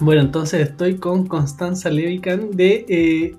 Bueno, 0.00 0.22
entonces 0.22 0.70
estoy 0.70 0.96
con 0.96 1.26
Constanza 1.26 1.90
Levican 1.90 2.52
de 2.52 2.86
eh. 2.88 3.36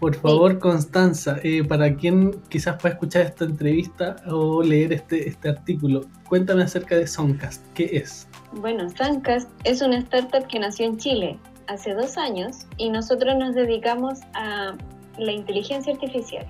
Por 0.00 0.14
favor, 0.14 0.58
Constanza, 0.58 1.36
eh, 1.42 1.62
para 1.64 1.94
quien 1.96 2.40
quizás 2.48 2.80
pueda 2.80 2.94
escuchar 2.94 3.22
esta 3.26 3.44
entrevista 3.44 4.16
o 4.26 4.62
leer 4.62 4.94
este, 4.94 5.28
este 5.28 5.50
artículo, 5.50 6.06
cuéntame 6.28 6.62
acerca 6.62 6.96
de 6.96 7.06
Soundcast. 7.06 7.62
¿Qué 7.74 7.90
es? 7.92 8.26
Bueno, 8.52 8.88
Soundcast 8.88 9.50
es 9.64 9.82
una 9.82 9.98
startup 9.98 10.46
que 10.48 10.58
nació 10.58 10.86
en 10.86 10.96
Chile 10.96 11.38
hace 11.66 11.92
dos 11.92 12.16
años 12.16 12.66
y 12.78 12.88
nosotros 12.88 13.36
nos 13.36 13.54
dedicamos 13.54 14.20
a 14.32 14.74
la 15.18 15.32
inteligencia 15.32 15.92
artificial, 15.92 16.46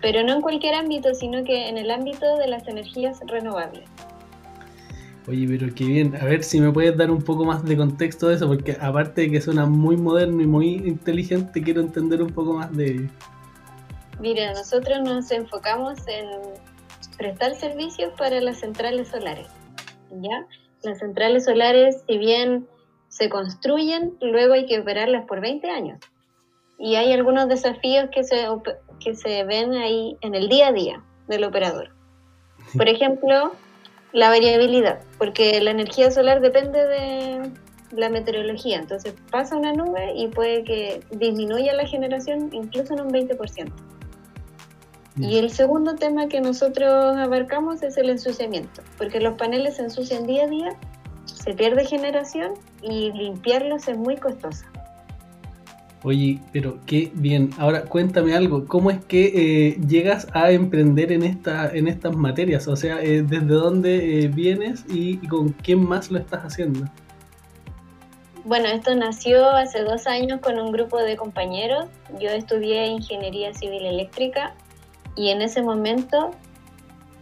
pero 0.00 0.22
no 0.22 0.34
en 0.36 0.40
cualquier 0.40 0.74
ámbito, 0.74 1.14
sino 1.14 1.44
que 1.44 1.68
en 1.68 1.76
el 1.76 1.90
ámbito 1.90 2.36
de 2.38 2.48
las 2.48 2.66
energías 2.66 3.20
renovables. 3.26 3.88
Oye, 5.28 5.46
pero 5.46 5.74
qué 5.74 5.84
bien. 5.84 6.16
A 6.16 6.24
ver 6.24 6.42
si 6.42 6.58
me 6.58 6.72
puedes 6.72 6.96
dar 6.96 7.10
un 7.10 7.20
poco 7.20 7.44
más 7.44 7.62
de 7.62 7.76
contexto 7.76 8.28
de 8.28 8.36
eso, 8.36 8.46
porque 8.48 8.78
aparte 8.80 9.22
de 9.22 9.30
que 9.30 9.40
suena 9.42 9.66
muy 9.66 9.96
moderno 9.96 10.40
y 10.40 10.46
muy 10.46 10.74
inteligente, 10.76 11.62
quiero 11.62 11.82
entender 11.82 12.22
un 12.22 12.30
poco 12.30 12.54
más 12.54 12.74
de 12.74 12.92
ello. 12.92 13.08
Mira, 14.20 14.54
nosotros 14.54 15.00
nos 15.04 15.30
enfocamos 15.30 15.98
en 16.08 16.26
prestar 17.18 17.54
servicios 17.56 18.12
para 18.16 18.40
las 18.40 18.60
centrales 18.60 19.08
solares. 19.08 19.48
¿ya? 20.10 20.46
Las 20.82 20.98
centrales 20.98 21.44
solares, 21.44 22.02
si 22.08 22.16
bien 22.16 22.66
se 23.08 23.28
construyen, 23.28 24.16
luego 24.22 24.54
hay 24.54 24.64
que 24.64 24.80
operarlas 24.80 25.26
por 25.26 25.42
20 25.42 25.68
años. 25.70 25.98
Y 26.78 26.94
hay 26.94 27.12
algunos 27.12 27.48
desafíos 27.48 28.08
que 28.14 28.24
se, 28.24 28.46
que 29.00 29.14
se 29.14 29.44
ven 29.44 29.74
ahí 29.74 30.16
en 30.22 30.34
el 30.34 30.48
día 30.48 30.68
a 30.68 30.72
día 30.72 31.04
del 31.26 31.44
operador. 31.44 31.90
Por 32.76 32.88
ejemplo, 32.88 33.52
la 34.12 34.28
variabilidad, 34.28 35.00
porque 35.18 35.60
la 35.60 35.70
energía 35.70 36.10
solar 36.10 36.40
depende 36.40 36.86
de 36.86 37.50
la 37.92 38.08
meteorología. 38.08 38.78
Entonces 38.78 39.14
pasa 39.30 39.56
una 39.56 39.72
nube 39.72 40.12
y 40.14 40.28
puede 40.28 40.64
que 40.64 41.00
disminuya 41.10 41.74
la 41.74 41.86
generación 41.86 42.50
incluso 42.52 42.94
en 42.94 43.00
un 43.02 43.10
20%. 43.10 43.72
Y 45.20 45.38
el 45.38 45.50
segundo 45.50 45.96
tema 45.96 46.28
que 46.28 46.40
nosotros 46.40 47.16
abarcamos 47.16 47.82
es 47.82 47.96
el 47.96 48.08
ensuciamiento, 48.08 48.82
porque 48.96 49.20
los 49.20 49.34
paneles 49.34 49.76
se 49.76 49.82
ensucian 49.82 50.26
día 50.26 50.44
a 50.44 50.46
día, 50.46 50.68
se 51.24 51.54
pierde 51.54 51.84
generación 51.84 52.54
y 52.82 53.10
limpiarlos 53.12 53.88
es 53.88 53.98
muy 53.98 54.16
costoso. 54.16 54.64
Oye, 56.04 56.38
pero 56.52 56.78
qué 56.86 57.10
bien. 57.14 57.50
Ahora 57.58 57.82
cuéntame 57.82 58.34
algo. 58.34 58.66
¿Cómo 58.66 58.90
es 58.90 59.04
que 59.04 59.32
eh, 59.34 59.80
llegas 59.86 60.28
a 60.32 60.50
emprender 60.52 61.10
en 61.10 61.24
esta, 61.24 61.70
en 61.74 61.88
estas 61.88 62.16
materias? 62.16 62.68
O 62.68 62.76
sea, 62.76 63.02
eh, 63.02 63.22
¿desde 63.22 63.46
dónde 63.46 64.20
eh, 64.20 64.28
vienes 64.28 64.84
y, 64.88 65.16
con 65.26 65.50
quién 65.50 65.86
más 65.86 66.10
lo 66.10 66.18
estás 66.18 66.42
haciendo? 66.42 66.86
Bueno, 68.44 68.68
esto 68.68 68.94
nació 68.94 69.50
hace 69.50 69.82
dos 69.82 70.06
años 70.06 70.40
con 70.40 70.58
un 70.58 70.70
grupo 70.70 70.98
de 70.98 71.16
compañeros. 71.16 71.86
Yo 72.20 72.30
estudié 72.30 72.86
ingeniería 72.86 73.52
civil 73.52 73.84
eléctrica 73.84 74.54
y 75.16 75.30
en 75.30 75.42
ese 75.42 75.62
momento 75.62 76.30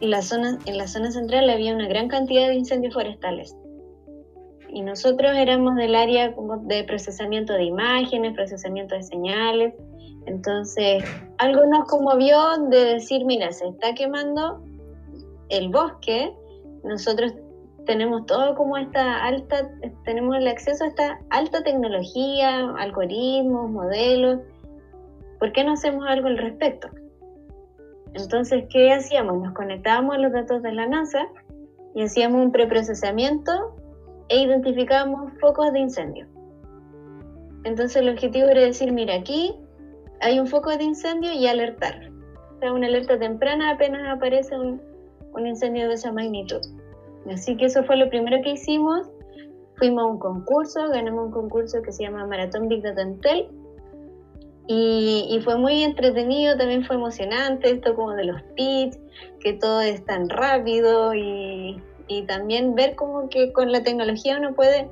en 0.01 0.11
la 0.11 0.23
zona 0.23 1.11
central 1.11 1.49
había 1.49 1.75
una 1.75 1.89
gran 1.89 2.09
cantidad 2.09 2.49
de 2.49 2.55
incendios 2.55 2.93
forestales 2.93 3.57
y 4.77 4.83
nosotros 4.83 5.35
éramos 5.35 5.75
del 5.77 5.95
área 5.95 6.35
como 6.35 6.59
de 6.59 6.85
procesamiento 6.85 7.55
de 7.55 7.65
imágenes, 7.65 8.35
procesamiento 8.35 8.95
de 8.95 9.05
señales. 9.05 9.73
Entonces, 10.27 11.03
algo 11.39 11.65
nos 11.65 11.89
conmovió 11.89 12.59
de 12.69 12.85
decir, 12.85 13.25
mira, 13.25 13.51
se 13.53 13.69
está 13.69 13.95
quemando 13.95 14.63
el 15.49 15.71
bosque, 15.71 16.31
nosotros 16.85 17.33
tenemos 17.87 18.27
todo 18.27 18.55
como 18.55 18.77
esta 18.77 19.25
alta, 19.25 19.67
tenemos 20.05 20.37
el 20.37 20.47
acceso 20.47 20.85
a 20.85 20.89
esta 20.89 21.21
alta 21.31 21.63
tecnología, 21.63 22.69
algoritmos, 22.79 23.71
modelos. 23.71 24.41
¿Por 25.39 25.53
qué 25.53 25.65
no 25.65 25.73
hacemos 25.73 26.07
algo 26.07 26.27
al 26.27 26.37
respecto? 26.37 26.91
Entonces, 28.13 28.65
¿qué 28.69 28.93
hacíamos? 28.93 29.43
Nos 29.43 29.55
conectábamos 29.55 30.17
a 30.17 30.19
los 30.19 30.33
datos 30.33 30.63
de 30.63 30.73
la 30.73 30.87
NASA 30.87 31.29
y 31.95 32.03
hacíamos 32.03 32.45
un 32.45 32.53
preprocesamiento 32.53 33.75
e 34.29 34.41
identificamos 34.41 35.33
focos 35.41 35.73
de 35.73 35.81
incendio. 35.81 36.27
Entonces 37.65 37.97
el 37.97 38.09
objetivo 38.09 38.49
era 38.49 38.61
decir, 38.61 38.93
mira, 38.93 39.15
aquí 39.15 39.55
hay 40.21 40.39
un 40.39 40.47
foco 40.47 40.77
de 40.77 40.85
incendio 40.85 41.33
y 41.33 41.47
alertar. 41.47 42.11
O 42.57 42.59
sea, 42.61 42.73
una 42.73 42.87
alerta 42.87 43.19
temprana 43.19 43.73
apenas 43.73 44.09
aparece 44.09 44.57
un, 44.59 44.81
incendio 45.39 45.89
de 45.89 45.95
esa 45.95 46.13
magnitud. 46.13 46.61
Así 47.31 47.57
que 47.57 47.67
eso 47.67 47.85
fue 47.85 47.97
lo 47.97 48.09
primero 48.09 48.39
que 48.43 48.53
hicimos. 48.53 49.07
Fuimos 49.77 50.05
a 50.05 50.07
un 50.07 50.19
concurso, 50.19 50.89
ganamos 50.89 51.27
un 51.27 51.33
concurso 51.33 51.83
que 51.83 51.93
se 51.93 52.05
llama 52.05 52.27
Maratón 52.27 52.69
Big 52.69 52.83
Data 52.83 53.03
Intel. 53.03 53.49
Y, 54.69 55.29
y, 55.31 55.41
fue 55.43 55.57
muy 55.59 55.83
entretenido, 55.83 56.57
también 56.57 56.85
fue 56.85 56.97
emocionante 56.97 57.71
esto 57.71 57.95
como 57.95 58.13
de 58.15 58.25
los 58.25 58.43
pitch, 58.57 58.99
que 59.39 59.53
todo 59.53 59.81
es 59.81 60.05
tan 60.05 60.29
rápido 60.29 61.15
y, 61.15 61.81
y 62.09 62.23
también 62.27 62.75
ver 62.75 62.95
cómo 62.95 63.29
que 63.29 63.53
con 63.53 63.73
la 63.73 63.83
tecnología 63.83 64.39
uno 64.39 64.55
puede 64.55 64.91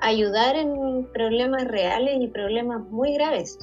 ayudar 0.00 0.56
en 0.56 1.06
problemas 1.12 1.64
reales 1.64 2.18
y 2.20 2.28
problemas 2.28 2.82
muy 2.90 3.14
graves. 3.14 3.58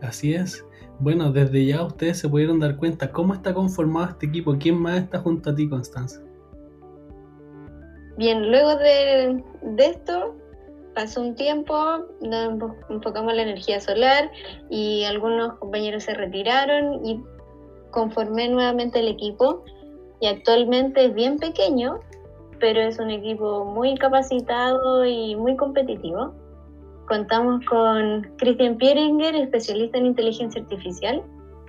Así 0.00 0.34
es. 0.34 0.64
Bueno, 1.00 1.30
desde 1.30 1.64
ya 1.64 1.82
ustedes 1.84 2.18
se 2.18 2.28
pudieron 2.28 2.58
dar 2.58 2.76
cuenta 2.76 3.12
cómo 3.12 3.34
está 3.34 3.54
conformado 3.54 4.10
este 4.10 4.26
equipo. 4.26 4.56
¿Quién 4.58 4.76
más 4.80 5.02
está 5.02 5.18
junto 5.20 5.50
a 5.50 5.54
ti, 5.54 5.68
Constanza? 5.68 6.20
Bien, 8.16 8.50
luego 8.50 8.74
de, 8.76 9.44
de 9.62 9.86
esto 9.86 10.34
pasó 10.94 11.20
un 11.20 11.36
tiempo, 11.36 11.74
nos 12.20 12.72
enfocamos 12.90 13.30
en 13.30 13.36
la 13.36 13.42
energía 13.44 13.78
solar 13.78 14.32
y 14.68 15.04
algunos 15.04 15.54
compañeros 15.58 16.02
se 16.02 16.14
retiraron 16.14 17.06
y 17.06 17.22
conformé 17.92 18.48
nuevamente 18.48 18.98
el 18.98 19.06
equipo 19.06 19.62
y 20.20 20.26
actualmente 20.26 21.06
es 21.06 21.14
bien 21.14 21.38
pequeño, 21.38 22.00
pero 22.58 22.80
es 22.80 22.98
un 22.98 23.10
equipo 23.10 23.64
muy 23.64 23.96
capacitado 23.96 25.04
y 25.04 25.36
muy 25.36 25.56
competitivo. 25.56 26.34
Contamos 27.06 27.64
con 27.66 28.22
Christian 28.36 28.76
Pieringer, 28.76 29.34
especialista 29.34 29.98
en 29.98 30.06
inteligencia 30.06 30.60
artificial, 30.60 31.22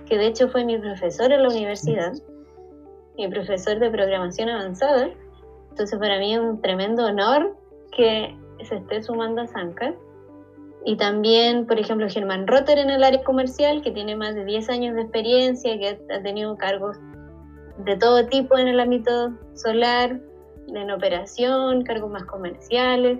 que 0.06 0.18
de 0.18 0.26
hecho 0.26 0.48
fue 0.48 0.64
mi 0.64 0.78
profesor 0.78 1.32
en 1.32 1.42
la 1.42 1.48
universidad, 1.48 2.12
mi 3.16 3.28
profesor 3.28 3.78
de 3.78 3.90
programación 3.90 4.48
avanzada. 4.48 5.10
Entonces 5.70 5.98
para 5.98 6.18
mí 6.18 6.34
es 6.34 6.40
un 6.40 6.60
tremendo 6.60 7.06
honor 7.06 7.56
que 7.96 8.36
se 8.64 8.76
esté 8.76 9.02
sumando 9.02 9.42
a 9.42 9.46
Sanka. 9.46 9.94
Y 10.84 10.96
también, 10.96 11.66
por 11.66 11.78
ejemplo, 11.78 12.08
Germán 12.08 12.46
Rotter 12.46 12.78
en 12.78 12.88
el 12.88 13.04
área 13.04 13.22
comercial, 13.22 13.82
que 13.82 13.90
tiene 13.90 14.16
más 14.16 14.34
de 14.34 14.44
10 14.46 14.70
años 14.70 14.94
de 14.94 15.02
experiencia, 15.02 15.78
que 15.78 15.98
ha 16.10 16.22
tenido 16.22 16.56
cargos 16.56 16.96
de 17.84 17.96
todo 17.96 18.26
tipo 18.26 18.58
en 18.58 18.68
el 18.68 18.80
ámbito 18.80 19.32
solar, 19.54 20.20
en 20.68 20.90
operación, 20.90 21.82
cargos 21.82 22.10
más 22.10 22.24
comerciales, 22.24 23.18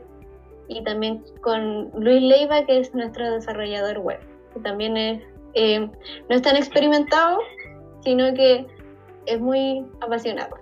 y 0.68 0.82
también 0.84 1.22
con 1.40 1.90
Luis 1.94 2.22
Leiva, 2.22 2.64
que 2.64 2.78
es 2.78 2.94
nuestro 2.94 3.30
desarrollador 3.32 3.98
web, 3.98 4.20
que 4.54 4.60
también 4.60 4.96
es, 4.96 5.22
eh, 5.54 5.80
no 5.80 6.36
es 6.36 6.42
tan 6.42 6.56
experimentado, 6.56 7.38
sino 8.04 8.32
que 8.34 8.66
es 9.26 9.40
muy 9.40 9.84
apasionado. 10.00 10.56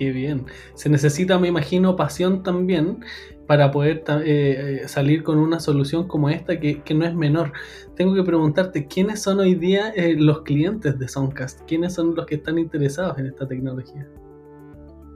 Qué 0.00 0.12
bien. 0.12 0.46
Se 0.72 0.88
necesita, 0.88 1.38
me 1.38 1.48
imagino, 1.48 1.94
pasión 1.94 2.42
también 2.42 3.04
para 3.46 3.70
poder 3.70 4.02
eh, 4.24 4.84
salir 4.86 5.22
con 5.22 5.36
una 5.36 5.60
solución 5.60 6.08
como 6.08 6.30
esta 6.30 6.58
que, 6.58 6.82
no 6.94 7.04
es 7.04 7.14
menor. 7.14 7.52
Tengo 7.96 8.14
que 8.14 8.22
preguntarte, 8.22 8.86
¿quiénes 8.86 9.20
son 9.20 9.40
hoy 9.40 9.54
día 9.56 9.90
eh, 9.90 10.14
los 10.16 10.40
clientes 10.40 10.98
de 10.98 11.06
Soundcast? 11.06 11.60
¿Quiénes 11.66 11.92
son 11.92 12.14
los 12.14 12.24
que 12.24 12.36
están 12.36 12.58
interesados 12.58 13.18
en 13.18 13.26
esta 13.26 13.46
tecnología? 13.46 14.08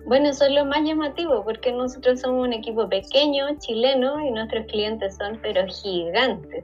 Bueno, 0.07 0.29
eso 0.29 0.45
es 0.45 0.53
lo 0.53 0.67
más 0.67 0.87
llamativo, 0.87 1.43
porque 1.45 1.73
nosotros 1.73 2.21
somos 2.21 2.47
un 2.47 2.53
equipo 2.53 2.87
pequeño, 2.87 3.47
chileno, 3.61 4.21
y 4.21 4.33
nuestros 4.33 4.67
clientes 4.67 5.17
son 5.17 5.39
pero 5.41 5.65
gigantes. 5.67 6.63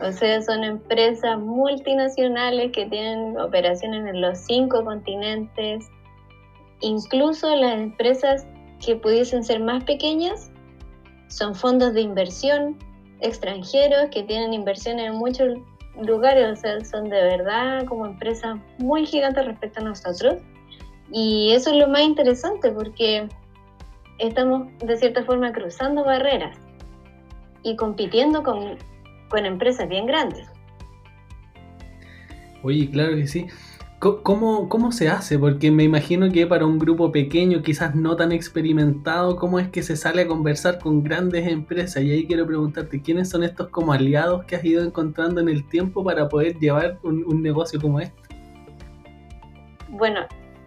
O 0.00 0.10
sea, 0.10 0.42
son 0.42 0.64
empresas 0.64 1.38
multinacionales 1.38 2.72
que 2.72 2.86
tienen 2.86 3.38
operaciones 3.38 4.12
en 4.12 4.20
los 4.20 4.38
cinco 4.38 4.84
continentes. 4.84 5.88
Incluso 6.80 7.54
las 7.56 7.78
empresas 7.78 8.46
que 8.84 8.96
pudiesen 8.96 9.44
ser 9.44 9.60
más 9.60 9.84
pequeñas 9.84 10.50
son 11.28 11.54
fondos 11.54 11.94
de 11.94 12.02
inversión 12.02 12.76
extranjeros 13.20 14.10
que 14.10 14.22
tienen 14.22 14.52
inversiones 14.52 15.06
en 15.06 15.14
muchos 15.14 15.58
lugares, 16.02 16.58
o 16.58 16.60
sea, 16.60 16.84
son 16.84 17.04
de 17.04 17.22
verdad 17.22 17.84
como 17.86 18.06
empresas 18.06 18.58
muy 18.78 19.06
gigantes 19.06 19.46
respecto 19.46 19.80
a 19.80 19.84
nosotros. 19.84 20.34
Y 21.12 21.52
eso 21.52 21.70
es 21.70 21.76
lo 21.76 21.88
más 21.88 22.02
interesante 22.02 22.70
porque 22.70 23.28
estamos 24.18 24.68
de 24.78 24.96
cierta 24.96 25.24
forma 25.24 25.52
cruzando 25.52 26.04
barreras 26.04 26.56
y 27.62 27.76
compitiendo 27.76 28.42
con, 28.42 28.76
con 29.28 29.46
empresas 29.46 29.88
bien 29.88 30.06
grandes. 30.06 30.46
Oye, 32.62 32.88
claro 32.90 33.16
que 33.16 33.26
sí. 33.26 33.46
¿Cómo, 34.00 34.68
¿Cómo 34.68 34.92
se 34.92 35.08
hace? 35.08 35.38
Porque 35.38 35.70
me 35.70 35.82
imagino 35.82 36.30
que 36.30 36.46
para 36.46 36.66
un 36.66 36.78
grupo 36.78 37.10
pequeño, 37.10 37.62
quizás 37.62 37.94
no 37.94 38.16
tan 38.16 38.32
experimentado, 38.32 39.36
¿cómo 39.36 39.58
es 39.58 39.68
que 39.68 39.82
se 39.82 39.96
sale 39.96 40.22
a 40.22 40.26
conversar 40.26 40.78
con 40.78 41.02
grandes 41.02 41.48
empresas? 41.48 42.02
Y 42.02 42.12
ahí 42.12 42.26
quiero 42.26 42.46
preguntarte, 42.46 43.00
¿quiénes 43.00 43.30
son 43.30 43.44
estos 43.44 43.68
como 43.68 43.94
aliados 43.94 44.44
que 44.44 44.56
has 44.56 44.64
ido 44.64 44.84
encontrando 44.84 45.40
en 45.40 45.48
el 45.48 45.66
tiempo 45.70 46.04
para 46.04 46.28
poder 46.28 46.58
llevar 46.58 46.98
un, 47.02 47.42
negocio 47.42 47.80
como 47.80 47.98
este? 47.98 48.20
Bueno, 49.88 50.20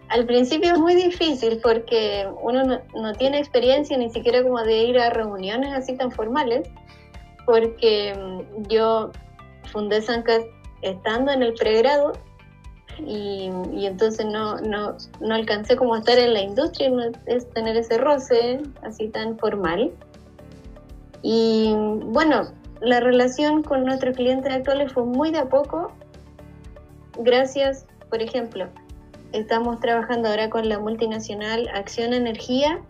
al 0.08 0.26
principio 0.26 0.72
es 0.72 0.78
muy 0.80 0.96
difícil 0.96 1.60
porque 1.62 2.26
uno 2.42 2.64
no, 2.64 2.80
no, 2.96 3.12
tiene 3.12 3.38
experiencia 3.38 3.96
ni 3.96 4.10
siquiera 4.10 4.42
como 4.42 4.60
de 4.64 4.82
ir 4.82 4.98
a 4.98 5.10
reuniones 5.10 5.72
así 5.74 5.96
tan 5.96 6.10
formales, 6.10 6.68
porque 7.46 8.18
yo 8.68 9.12
fundé 9.70 10.02
Sancas 10.02 10.42
estando 10.82 11.30
en 11.30 11.42
el 11.44 11.54
pregrado 11.54 12.14
y, 13.06 13.50
entonces 13.86 14.26
no, 14.26 14.60
no, 14.60 14.96
no, 15.20 15.34
alcancé 15.34 15.76
como 15.76 15.94
a 15.94 15.98
estar 15.98 16.18
en 16.18 16.34
la 16.34 16.40
industria, 16.40 16.90
no 16.90 17.02
es 17.26 17.48
tener 17.50 17.76
ese 17.76 17.98
roce 17.98 18.60
así 18.82 19.08
tan 19.08 19.38
formal. 19.38 19.92
Y 21.22 21.74
bueno, 21.74 22.42
la 22.80 23.00
relación 23.00 23.62
con 23.62 23.84
nuestros 23.84 24.16
clientes 24.16 24.52
actuales 24.52 24.92
fue 24.92 25.04
muy 25.04 25.30
de 25.30 25.38
a 25.38 25.48
poco, 25.48 25.92
gracias, 27.18 27.86
por 28.08 28.22
ejemplo, 28.22 28.68
estamos 29.32 29.80
trabajando 29.80 30.28
ahora 30.28 30.48
con 30.48 30.68
la 30.68 30.78
multinacional 30.78 31.68
Acción 31.74 32.12
Energía 32.12 32.80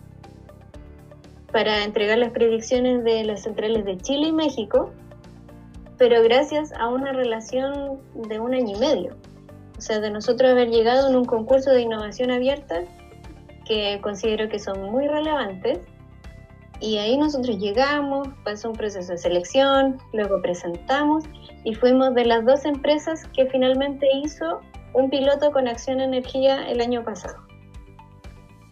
para 1.52 1.84
entregar 1.84 2.18
las 2.18 2.30
predicciones 2.30 3.02
de 3.04 3.24
las 3.24 3.42
centrales 3.42 3.84
de 3.84 3.96
Chile 3.96 4.28
y 4.28 4.32
México, 4.32 4.90
pero 5.96 6.22
gracias 6.22 6.72
a 6.72 6.88
una 6.88 7.12
relación 7.12 7.98
de 8.14 8.38
un 8.38 8.54
año 8.54 8.76
y 8.76 8.78
medio. 8.78 9.16
O 9.78 9.80
sea, 9.80 10.00
de 10.00 10.10
nosotros 10.10 10.50
haber 10.50 10.70
llegado 10.70 11.08
en 11.08 11.14
un 11.14 11.24
concurso 11.24 11.70
de 11.70 11.82
innovación 11.82 12.32
abierta 12.32 12.82
que 13.64 14.00
considero 14.02 14.48
que 14.48 14.58
son 14.58 14.90
muy 14.90 15.06
relevantes. 15.06 15.78
Y 16.80 16.98
ahí 16.98 17.16
nosotros 17.16 17.58
llegamos, 17.58 18.28
pasó 18.44 18.70
un 18.70 18.76
proceso 18.76 19.12
de 19.12 19.18
selección, 19.18 19.98
luego 20.12 20.42
presentamos 20.42 21.24
y 21.64 21.74
fuimos 21.74 22.14
de 22.14 22.24
las 22.24 22.44
dos 22.44 22.64
empresas 22.64 23.26
que 23.28 23.46
finalmente 23.46 24.06
hizo 24.22 24.60
un 24.94 25.10
piloto 25.10 25.52
con 25.52 25.68
Acción 25.68 26.00
Energía 26.00 26.68
el 26.68 26.80
año 26.80 27.04
pasado. 27.04 27.36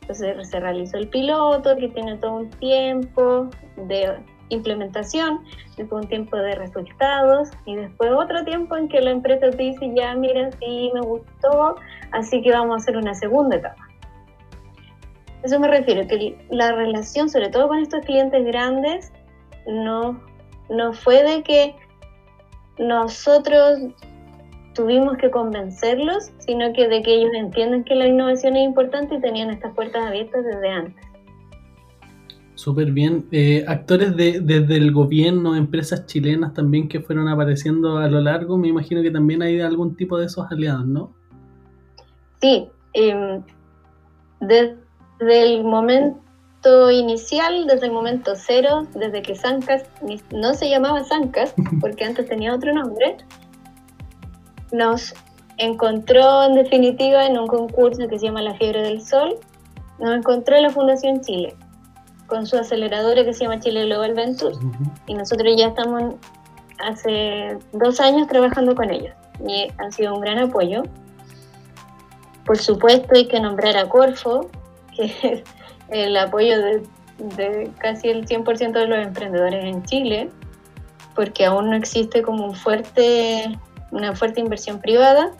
Entonces 0.00 0.48
se 0.48 0.60
realizó 0.60 0.98
el 0.98 1.08
piloto 1.08 1.76
que 1.76 1.88
tiene 1.88 2.16
todo 2.18 2.36
un 2.36 2.50
tiempo 2.50 3.48
de 3.76 4.16
implementación, 4.48 5.44
después 5.76 6.04
un 6.04 6.08
tiempo 6.08 6.36
de 6.36 6.54
resultados 6.54 7.50
y 7.64 7.76
después 7.76 8.10
otro 8.12 8.44
tiempo 8.44 8.76
en 8.76 8.88
que 8.88 9.00
la 9.00 9.10
empresa 9.10 9.50
te 9.50 9.56
dice, 9.56 9.92
ya 9.94 10.14
mira, 10.14 10.50
sí, 10.52 10.90
me 10.94 11.00
gustó, 11.00 11.76
así 12.12 12.42
que 12.42 12.50
vamos 12.50 12.74
a 12.74 12.76
hacer 12.76 12.96
una 12.96 13.14
segunda 13.14 13.56
etapa. 13.56 13.86
Eso 15.42 15.60
me 15.60 15.68
refiero, 15.68 16.06
que 16.08 16.36
la 16.50 16.72
relación, 16.72 17.28
sobre 17.28 17.50
todo 17.50 17.68
con 17.68 17.78
estos 17.78 18.04
clientes 18.04 18.44
grandes, 18.44 19.12
no, 19.66 20.20
no 20.68 20.92
fue 20.92 21.22
de 21.22 21.42
que 21.42 21.74
nosotros 22.78 23.78
tuvimos 24.74 25.16
que 25.16 25.30
convencerlos, 25.30 26.32
sino 26.38 26.72
que 26.72 26.88
de 26.88 27.02
que 27.02 27.14
ellos 27.14 27.30
entienden 27.34 27.84
que 27.84 27.94
la 27.94 28.06
innovación 28.06 28.56
es 28.56 28.64
importante 28.64 29.14
y 29.14 29.20
tenían 29.20 29.50
estas 29.50 29.74
puertas 29.74 30.06
abiertas 30.06 30.44
desde 30.44 30.68
antes. 30.68 31.05
Súper 32.56 32.90
bien. 32.90 33.26
Eh, 33.32 33.64
actores 33.68 34.16
de, 34.16 34.40
desde 34.40 34.78
el 34.78 34.90
gobierno, 34.90 35.54
empresas 35.54 36.06
chilenas 36.06 36.54
también 36.54 36.88
que 36.88 37.00
fueron 37.00 37.28
apareciendo 37.28 37.98
a 37.98 38.08
lo 38.08 38.18
largo, 38.22 38.56
me 38.56 38.68
imagino 38.68 39.02
que 39.02 39.10
también 39.10 39.42
hay 39.42 39.60
algún 39.60 39.94
tipo 39.94 40.18
de 40.18 40.24
esos 40.24 40.50
aliados, 40.50 40.86
¿no? 40.86 41.12
Sí. 42.40 42.66
Em, 42.94 43.42
desde 44.40 44.76
el 45.26 45.64
momento 45.64 46.90
inicial, 46.90 47.66
desde 47.66 47.86
el 47.86 47.92
momento 47.92 48.32
cero, 48.34 48.86
desde 48.94 49.20
que 49.20 49.34
Sancas 49.34 49.84
no 50.32 50.54
se 50.54 50.70
llamaba 50.70 51.04
Sancas, 51.04 51.54
porque 51.82 52.06
antes 52.06 52.26
tenía 52.26 52.54
otro 52.54 52.72
nombre, 52.72 53.18
nos 54.72 55.12
encontró 55.58 56.44
en 56.44 56.54
definitiva 56.54 57.26
en 57.26 57.38
un 57.38 57.48
concurso 57.48 58.08
que 58.08 58.18
se 58.18 58.26
llama 58.26 58.40
La 58.40 58.54
Fiebre 58.54 58.80
del 58.80 59.02
Sol, 59.02 59.36
nos 59.98 60.16
encontró 60.16 60.56
en 60.56 60.62
la 60.62 60.70
Fundación 60.70 61.20
Chile 61.20 61.54
con 62.26 62.46
su 62.46 62.56
aceleradora 62.56 63.24
que 63.24 63.32
se 63.32 63.44
llama 63.44 63.60
Chile 63.60 63.86
Global 63.86 64.14
Ventures. 64.14 64.58
Y 65.06 65.14
nosotros 65.14 65.54
ya 65.56 65.68
estamos 65.68 66.14
hace 66.78 67.58
dos 67.72 68.00
años 68.00 68.28
trabajando 68.28 68.74
con 68.74 68.90
ellos 68.90 69.14
y 69.46 69.68
han 69.78 69.92
sido 69.92 70.14
un 70.14 70.20
gran 70.20 70.38
apoyo. 70.38 70.82
Por 72.44 72.58
supuesto 72.58 73.14
hay 73.14 73.26
que 73.26 73.40
nombrar 73.40 73.76
a 73.76 73.88
Corfo, 73.88 74.50
que 74.96 75.04
es 75.22 75.42
el 75.88 76.16
apoyo 76.16 76.58
de, 76.58 76.82
de 77.18 77.70
casi 77.78 78.08
el 78.08 78.26
100% 78.26 78.72
de 78.72 78.86
los 78.86 78.98
emprendedores 78.98 79.64
en 79.64 79.82
Chile, 79.84 80.30
porque 81.14 81.46
aún 81.46 81.70
no 81.70 81.76
existe 81.76 82.22
como 82.22 82.46
un 82.46 82.54
fuerte, 82.54 83.58
una 83.90 84.14
fuerte 84.14 84.40
inversión 84.40 84.80
privada. 84.80 85.32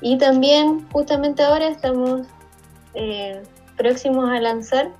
Y 0.00 0.18
también 0.18 0.86
justamente 0.92 1.42
ahora 1.42 1.68
estamos 1.68 2.26
eh, 2.94 3.42
próximos 3.76 4.28
a 4.28 4.40
lanzar 4.40 4.90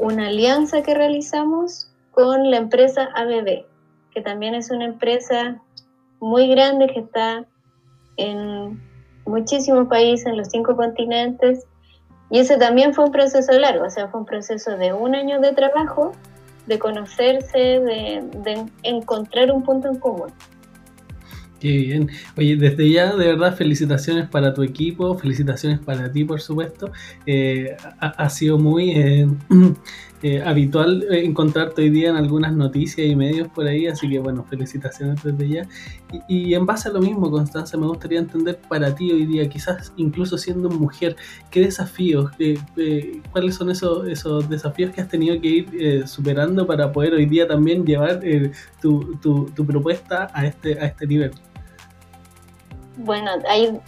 una 0.00 0.28
alianza 0.28 0.82
que 0.82 0.94
realizamos 0.94 1.90
con 2.10 2.50
la 2.50 2.56
empresa 2.56 3.08
ABB, 3.14 3.64
que 4.12 4.20
también 4.22 4.54
es 4.54 4.70
una 4.70 4.86
empresa 4.86 5.60
muy 6.20 6.48
grande 6.48 6.88
que 6.88 7.00
está 7.00 7.44
en 8.16 8.82
muchísimos 9.24 9.88
países, 9.88 10.26
en 10.26 10.36
los 10.36 10.48
cinco 10.48 10.76
continentes, 10.76 11.66
y 12.30 12.40
ese 12.40 12.56
también 12.58 12.94
fue 12.94 13.04
un 13.04 13.12
proceso 13.12 13.52
largo, 13.52 13.86
o 13.86 13.90
sea, 13.90 14.08
fue 14.08 14.20
un 14.20 14.26
proceso 14.26 14.76
de 14.76 14.92
un 14.92 15.14
año 15.14 15.40
de 15.40 15.52
trabajo, 15.52 16.12
de 16.66 16.78
conocerse, 16.78 17.58
de, 17.58 18.22
de 18.42 18.66
encontrar 18.82 19.50
un 19.50 19.62
punto 19.62 19.88
en 19.88 19.98
común. 19.98 20.32
Qué 21.60 21.76
bien. 21.76 22.08
Oye, 22.36 22.56
desde 22.56 22.88
ya, 22.88 23.16
de 23.16 23.26
verdad, 23.26 23.56
felicitaciones 23.56 24.28
para 24.28 24.54
tu 24.54 24.62
equipo, 24.62 25.18
felicitaciones 25.18 25.80
para 25.80 26.12
ti, 26.12 26.24
por 26.24 26.40
supuesto. 26.40 26.92
Eh, 27.26 27.76
ha, 27.98 28.30
sido 28.30 28.58
muy 28.58 28.92
eh, 28.92 29.26
eh, 30.22 30.40
habitual 30.40 31.04
encontrarte 31.10 31.82
hoy 31.82 31.90
día 31.90 32.10
en 32.10 32.16
algunas 32.16 32.52
noticias 32.52 33.04
y 33.08 33.16
medios 33.16 33.48
por 33.48 33.66
ahí, 33.66 33.88
así 33.88 34.08
que 34.08 34.20
bueno, 34.20 34.44
felicitaciones 34.44 35.20
desde 35.24 35.48
ya. 35.48 35.68
Y, 36.28 36.54
en 36.54 36.64
base 36.64 36.90
a 36.90 36.92
lo 36.92 37.00
mismo, 37.00 37.28
Constanza, 37.28 37.76
me 37.76 37.88
gustaría 37.88 38.20
entender 38.20 38.60
para 38.68 38.94
ti 38.94 39.10
hoy 39.10 39.26
día, 39.26 39.48
quizás 39.48 39.92
incluso 39.96 40.38
siendo 40.38 40.70
mujer, 40.70 41.16
¿qué 41.50 41.62
desafíos, 41.62 42.30
cuáles 43.32 43.56
son 43.56 43.70
esos, 43.70 44.06
esos 44.06 44.48
desafíos 44.48 44.92
que 44.92 45.00
has 45.00 45.08
tenido 45.08 45.40
que 45.40 45.48
ir 45.48 46.08
superando 46.08 46.68
para 46.68 46.92
poder 46.92 47.14
hoy 47.14 47.26
día 47.26 47.48
también 47.48 47.84
llevar 47.84 48.20
tu, 48.80 49.16
tu, 49.16 49.50
tu 49.56 49.66
propuesta 49.66 50.30
a 50.32 50.46
este, 50.46 50.78
a 50.78 50.86
este 50.86 51.06
nivel? 51.06 51.32
Bueno, 52.98 53.30
hay 53.48 53.80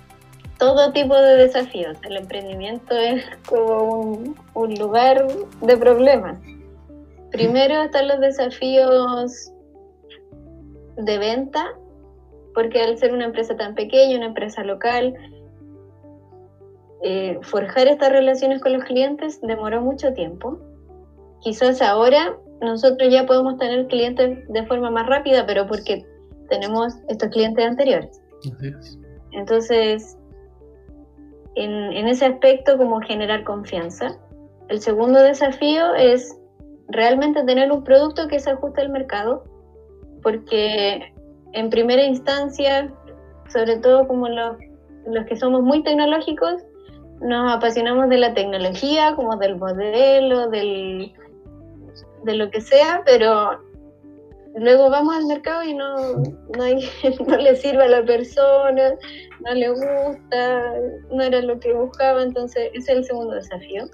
todo 0.59 0.93
tipo 0.93 1.17
de 1.17 1.37
desafíos. 1.37 1.97
El 2.05 2.17
emprendimiento 2.17 2.97
es 2.97 3.25
como 3.49 4.23
un, 4.55 4.75
lugar 4.75 5.26
de 5.62 5.76
problemas. 5.76 6.38
Primero 7.33 7.83
están 7.83 8.09
los 8.09 8.21
desafíos 8.21 9.52
de 10.97 11.19
venta, 11.19 11.64
porque 12.55 12.81
al 12.81 12.99
ser 12.99 13.12
una 13.12 13.25
empresa 13.25 13.57
tan 13.57 13.75
pequeña, 13.75 14.17
una 14.17 14.26
empresa 14.26 14.62
local, 14.62 15.14
eh, 17.02 17.38
forjar 17.43 17.88
estas 17.88 18.12
relaciones 18.12 18.61
con 18.61 18.73
los 18.75 18.85
clientes 18.85 19.40
demoró 19.40 19.81
mucho 19.81 20.12
tiempo. 20.12 20.59
Quizás 21.40 21.81
ahora 21.81 22.37
nosotros 22.61 23.11
ya 23.11 23.25
podemos 23.25 23.57
tener 23.57 23.87
clientes 23.87 24.47
de 24.49 24.67
forma 24.67 24.90
más 24.90 25.07
rápida, 25.07 25.47
pero 25.47 25.67
porque 25.67 26.05
tenemos 26.50 26.93
estos 27.09 27.31
clientes 27.31 27.64
anteriores. 27.64 28.21
Entonces, 29.33 30.17
en, 31.55 32.09
ese 32.09 32.27
aspecto, 32.27 32.77
como 32.77 33.01
generar 33.01 33.45
confianza. 33.45 34.19
El 34.69 34.81
segundo 34.81 35.21
desafío 35.21 35.95
es 35.95 36.37
realmente 36.89 37.45
tener 37.45 37.71
un 37.73 37.85
producto 37.85 38.29
que 38.29 38.39
se 38.39 38.51
ajuste 38.51 38.81
al 38.81 38.91
mercado, 38.91 39.45
porque 40.23 41.13
en 41.53 41.71
primera 41.71 42.05
instancia, 42.05 42.93
sobre 43.53 43.79
todo 43.79 44.07
como 44.07 44.29
los, 44.29 44.57
los 45.07 45.27
que 45.27 45.37
somos 45.37 45.63
muy 45.63 45.83
tecnológicos, 45.83 46.63
nos 47.21 47.53
apasionamos 47.53 48.09
de 48.09 48.19
la 48.19 48.35
tecnología, 48.35 49.15
como 49.15 49.37
del 49.37 49.57
modelo, 49.57 50.49
del, 50.49 51.13
de 52.25 52.35
lo 52.35 52.51
que 52.51 52.61
sea, 52.61 53.03
pero 53.05 53.61
luego 54.54 54.90
vamos 54.90 55.16
al 55.16 55.26
mercado 55.26 55.62
y 55.64 55.75
no, 55.75 55.97
no, 55.97 56.25
no, 57.26 57.37
le 57.37 57.57
sirve 57.57 57.85
a 57.85 57.88
la 57.88 58.04
persona, 58.04 58.95
no 59.40 59.54
le 59.54 59.69
gusta, 59.69 60.75
no 61.11 61.23
era 61.23 61.40
lo 61.42 61.59
que 61.61 61.73
buscaba, 61.73 62.23
entonces 62.23 62.71
ese 62.75 62.92
es 62.92 62.99
el 62.99 63.04
segundo 63.04 63.35
desafío. 63.35 63.85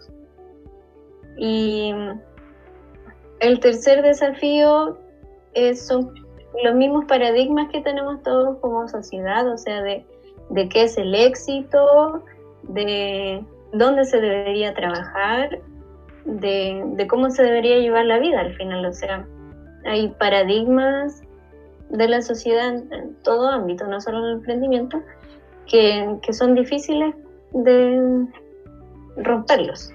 Y 1.39 1.93
el 3.41 3.61
tercer 3.61 4.03
desafío 4.03 4.99
es, 5.53 5.87
son 5.87 6.15
los 6.65 6.75
mismos 6.75 7.05
paradigmas 7.05 7.71
que 7.71 7.83
tenemos 7.83 8.23
todos 8.23 8.59
como 8.61 8.89
sociedad, 8.89 9.47
o 9.47 9.59
sea, 9.59 9.83
de 9.83 10.07
de 10.51 10.69
qué 10.69 10.85
es 10.85 10.97
el 10.97 11.15
éxito, 11.15 12.25
de 12.63 13.45
dónde 13.73 14.05
se 14.05 14.21
debería 14.21 14.75
trabajar, 14.75 15.61
de, 16.25 17.07
cómo 17.09 17.31
se 17.31 17.43
debería 17.43 17.79
llevar 17.79 18.07
la 18.07 18.19
vida 18.19 18.41
al 18.41 18.55
final. 18.57 18.85
O 18.87 18.93
sea, 18.93 19.27
hay 19.87 20.09
paradigmas 20.19 21.23
de 21.91 22.09
la 22.09 22.23
sociedad 22.23 22.75
en, 22.75 23.17
todo 23.23 23.49
ámbito, 23.49 23.87
no 23.87 24.01
solo 24.01 24.19
en 24.19 24.25
el 24.25 24.33
emprendimiento, 24.39 25.03
que, 25.67 26.19
que 26.23 26.33
son 26.33 26.55
difíciles 26.55 27.15
de 27.53 28.27
romperlos. 29.17 29.93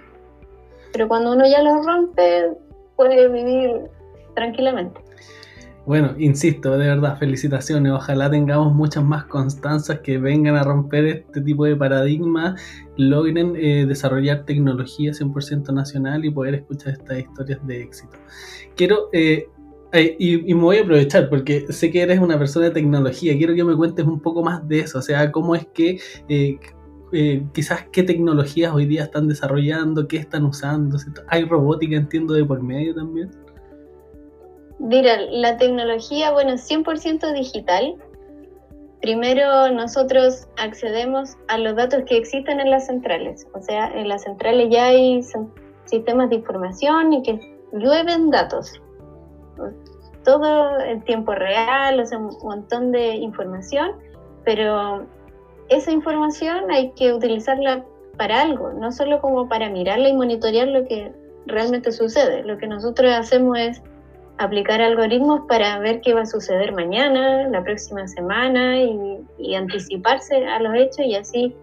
Pero 0.94 1.08
cuando 1.08 1.34
uno 1.34 1.46
ya 1.48 1.62
los 1.62 1.86
rompe, 1.86 2.52
puede 2.96 3.28
vivir 3.30 3.90
tranquilamente. 4.36 5.02
Bueno, 5.86 6.14
insisto, 6.20 6.78
de 6.78 6.88
verdad, 6.88 7.18
felicitaciones. 7.18 7.92
Ojalá 7.92 8.30
tengamos 8.30 8.74
muchas 8.74 9.04
más 9.04 9.26
constancias 9.26 10.00
que 10.02 10.20
vengan 10.20 10.56
a 10.56 10.64
romper 10.64 11.06
este 11.06 11.42
tipo 11.42 11.66
de 11.66 11.76
paradigmas, 11.76 12.62
logren 12.98 13.56
eh, 13.56 13.86
desarrollar 13.88 14.46
tecnología 14.46 15.12
100% 15.12 15.74
nacional 15.74 16.24
y 16.24 16.30
poder 16.30 16.54
escuchar 16.56 16.94
estas 16.94 17.20
historias 17.20 17.66
de 17.66 17.82
éxito. 17.82 18.16
Quiero, 18.76 19.10
eh, 19.12 19.48
eh, 19.94 20.16
y, 20.20 20.54
me 20.54 20.62
voy 20.62 20.78
a 20.78 20.82
aprovechar 20.82 21.30
porque 21.30 21.72
sé 21.72 21.92
que 21.92 22.02
eres 22.02 22.20
una 22.20 22.38
persona 22.38 22.68
de 22.68 22.72
tecnología, 22.72 23.38
quiero 23.38 23.56
que 23.56 23.64
me 23.64 23.76
cuentes 23.76 24.06
un 24.06 24.20
poco 24.20 24.44
más 24.44 24.68
de 24.68 24.80
eso, 24.80 25.00
o 25.00 25.02
sea, 25.02 25.32
cómo 25.32 25.56
es 25.56 25.66
que... 25.68 26.00
quizás 27.54 27.86
qué 27.92 28.04
tecnologías 28.04 28.74
hoy 28.74 28.86
día 28.86 29.04
están 29.04 29.28
desarrollando, 29.28 30.08
qué 30.08 30.18
están 30.18 30.46
usando. 30.46 30.98
Hay 31.28 31.44
robótica, 31.44 31.98
entiendo, 31.98 32.34
de 32.34 32.46
por 32.46 32.62
medio 32.64 32.96
también. 32.96 33.30
Mira, 34.82 35.16
la 35.30 35.58
tecnología, 35.58 36.32
bueno, 36.32 36.54
100% 36.54 37.34
digital. 37.34 37.96
Primero 39.00 39.70
nosotros 39.70 40.48
accedemos 40.58 41.38
a 41.50 41.60
los 41.60 41.76
datos 41.76 42.04
que 42.08 42.18
existen 42.18 42.60
en 42.60 42.72
las 42.72 42.88
centrales. 42.88 43.46
O 43.54 43.62
sea, 43.62 43.92
en 43.94 44.08
las 44.08 44.24
centrales 44.24 44.70
ya 44.72 44.88
hay 44.88 45.22
sistemas 45.86 46.30
de 46.30 46.38
información 46.38 47.14
y 47.14 47.22
que 47.22 47.40
llueven 47.74 48.32
datos. 48.32 48.82
Todo 50.24 50.80
en 50.80 51.02
tiempo 51.02 51.34
real, 51.34 52.00
o 52.00 52.06
sea, 52.06 52.18
un 52.18 52.36
montón 52.44 52.92
de 52.92 53.16
información, 53.16 53.92
pero 54.46 55.06
esa 55.70 55.92
información 55.92 56.70
hay 56.70 56.92
que 56.92 57.14
utilizarla 57.14 57.84
para 58.18 58.42
algo, 58.42 58.72
no 58.74 58.92
solo 58.92 59.22
como 59.22 59.48
para 59.48 59.70
mirarla 59.70 60.10
y 60.10 60.14
monitorear 60.14 60.68
lo 60.68 60.86
que 60.86 61.12
realmente 61.46 61.92
sucede. 61.92 62.44
Lo 62.44 62.58
que 62.58 62.68
nosotros 62.68 63.12
hacemos 63.14 63.58
es 63.58 63.82
aplicar 64.38 64.82
algoritmos 64.82 65.42
para 65.48 65.80
ver 65.80 66.02
qué 66.02 66.14
va 66.14 66.22
a 66.22 66.26
suceder 66.26 66.74
mañana, 66.74 67.48
la 67.48 67.64
próxima 67.64 68.08
semana 68.08 68.78
y, 68.80 69.56
anticiparse 69.56 70.46
a 70.46 70.60
los 70.60 70.74
hechos 70.76 71.06
y 71.06 71.16
así 71.16 71.56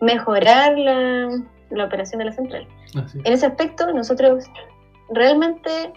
mejorar 0.00 0.76
la, 0.76 1.84
operación 1.84 2.18
de 2.18 2.24
la 2.26 2.32
central. 2.32 2.66
En 3.24 3.32
ese 3.32 3.46
aspecto, 3.46 3.90
nosotros 3.92 4.44
realmente 5.08 5.92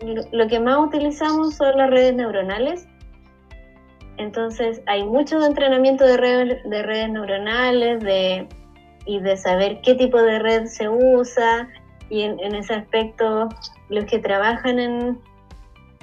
lo, 0.00 0.48
que 0.48 0.60
más 0.60 0.78
utilizamos 0.78 1.56
son 1.56 1.76
las 1.76 1.90
redes 1.90 2.14
neuronales. 2.14 2.86
Entonces 4.16 4.82
hay 4.86 5.04
mucho 5.04 5.44
entrenamiento 5.44 6.04
de, 6.04 6.16
de 6.64 6.82
redes 6.82 7.10
neuronales 7.10 8.00
de, 8.00 8.48
y 9.06 9.20
de 9.20 9.36
saber 9.36 9.80
qué 9.82 9.94
tipo 9.94 10.20
de 10.20 10.38
red 10.38 10.66
se 10.66 10.88
usa. 10.88 11.68
Y 12.10 12.22
en 12.22 12.54
ese 12.54 12.74
aspecto, 12.74 13.48
los 13.90 14.04
que 14.06 14.18
trabajan 14.18 14.78
en, 14.78 15.20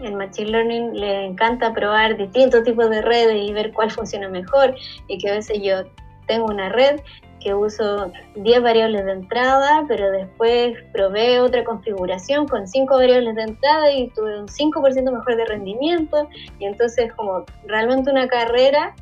el 0.01 0.15
Machine 0.15 0.51
Learning 0.51 0.93
le 0.93 1.25
encanta 1.25 1.73
probar 1.73 2.17
distintos 2.17 2.63
tipos 2.63 2.89
de 2.89 3.01
redes 3.01 3.49
y 3.49 3.53
ver 3.53 3.71
cuál 3.71 3.91
funciona 3.91 4.27
mejor 4.27 4.75
y 5.07 5.17
que 5.17 5.29
a 5.29 5.33
veces 5.33 5.59
yo 5.61 5.83
tengo 6.27 6.45
una 6.45 6.69
red 6.69 6.99
que 7.39 7.53
uso 7.53 8.11
10 8.35 8.61
variables 8.61 9.05
de 9.05 9.11
entrada, 9.11 9.85
pero 9.87 10.11
después 10.11 10.77
probé 10.91 11.39
otra 11.39 11.63
configuración 11.63 12.47
con 12.47 12.67
5 12.67 12.95
variables 12.95 13.35
de 13.35 13.43
entrada 13.43 13.91
y 13.91 14.09
tuve 14.09 14.39
un 14.39 14.47
5% 14.47 15.11
mejor 15.11 15.35
de 15.35 15.45
rendimiento 15.45 16.27
y 16.59 16.65
entonces 16.65 17.13
como 17.13 17.45
realmente 17.67 18.09
una 18.11 18.27
carrera 18.27 18.95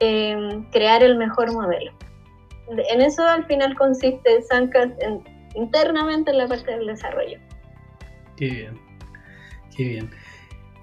eh, 0.00 0.60
crear 0.70 1.02
el 1.02 1.16
mejor 1.16 1.52
modelo. 1.52 1.92
En 2.68 3.00
eso 3.00 3.26
al 3.26 3.46
final 3.46 3.74
consiste 3.76 4.42
Sancas 4.42 4.90
internamente 5.54 6.30
en 6.30 6.38
la 6.38 6.46
parte 6.46 6.70
del 6.70 6.86
desarrollo. 6.86 7.38
Qué 8.36 8.46
bien, 8.46 8.80
qué 9.74 9.84
bien. 9.84 10.10